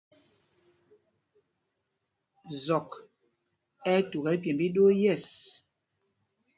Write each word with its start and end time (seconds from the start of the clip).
Zɔk 2.65 2.89
ɛ́ 3.89 3.95
ɛ́ 3.99 4.05
tukɛl 4.09 4.35
pyêmb 4.41 4.59
íɗoo 4.67 4.91
yɛ̂ɛs. 5.01 5.25